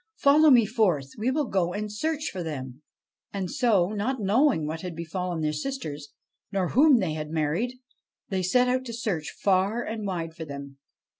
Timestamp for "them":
2.41-2.81, 10.43-10.79